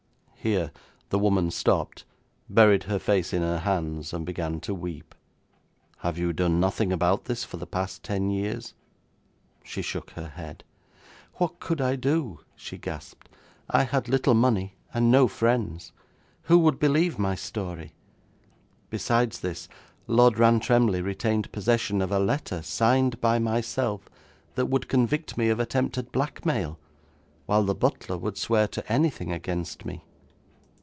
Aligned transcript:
Here 0.43 0.71
the 1.09 1.19
woman 1.19 1.51
stopped, 1.51 2.03
buried 2.49 2.85
her 2.85 2.97
face 2.97 3.31
in 3.31 3.43
her 3.43 3.59
hands, 3.59 4.11
and 4.11 4.25
began 4.25 4.59
to 4.61 4.73
weep. 4.73 5.13
'Have 5.97 6.17
you 6.17 6.33
done 6.33 6.59
nothing 6.59 6.91
about 6.91 7.25
this 7.25 7.43
for 7.43 7.57
the 7.57 7.67
past 7.67 8.01
ten 8.01 8.31
years?' 8.31 8.73
She 9.63 9.83
shook 9.83 10.09
her 10.11 10.29
head. 10.29 10.63
'What 11.35 11.59
could 11.59 11.79
I 11.79 11.95
do?' 11.95 12.39
she 12.55 12.79
gasped. 12.79 13.29
'I 13.69 13.83
had 13.83 14.09
little 14.09 14.33
money, 14.33 14.77
and 14.91 15.11
no 15.11 15.27
friends. 15.27 15.91
Who 16.45 16.57
would 16.57 16.79
believe 16.79 17.19
my 17.19 17.35
story? 17.35 17.93
Besides 18.89 19.41
this, 19.41 19.69
Lord 20.07 20.39
Rantremly 20.39 21.03
retained 21.03 21.51
possession 21.51 22.01
of 22.01 22.11
a 22.11 22.17
letter, 22.17 22.63
signed 22.63 23.21
by 23.21 23.37
myself, 23.37 24.09
that 24.55 24.65
would 24.69 24.87
convict 24.89 25.37
me 25.37 25.49
of 25.49 25.59
attempted 25.59 26.11
blackmail, 26.11 26.79
while 27.45 27.63
the 27.63 27.75
butler 27.75 28.17
would 28.17 28.39
swear 28.39 28.67
to 28.69 28.91
anything 28.91 29.31
against 29.31 29.85
me.' 29.85 30.03